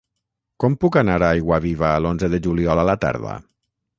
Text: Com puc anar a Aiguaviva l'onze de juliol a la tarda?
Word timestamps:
Com 0.63 0.77
puc 0.83 0.97
anar 1.01 1.17
a 1.17 1.27
Aiguaviva 1.33 1.91
l'onze 2.05 2.31
de 2.35 2.41
juliol 2.47 2.83
a 2.85 2.89
la 2.93 2.99
tarda? 3.07 3.37